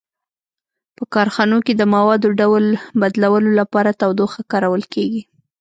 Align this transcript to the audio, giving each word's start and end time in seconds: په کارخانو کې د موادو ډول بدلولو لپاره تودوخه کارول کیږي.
په 0.97 1.03
کارخانو 1.13 1.57
کې 1.65 1.73
د 1.75 1.83
موادو 1.95 2.27
ډول 2.39 2.65
بدلولو 3.01 3.49
لپاره 3.59 3.97
تودوخه 4.01 4.41
کارول 4.51 4.83
کیږي. 4.93 5.21